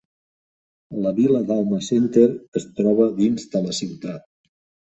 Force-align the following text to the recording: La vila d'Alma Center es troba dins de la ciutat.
La 1.03 1.11
vila 1.19 1.41
d'Alma 1.51 1.81
Center 1.89 2.25
es 2.61 2.65
troba 2.81 3.09
dins 3.23 3.47
de 3.53 3.63
la 3.67 3.81
ciutat. 3.83 4.27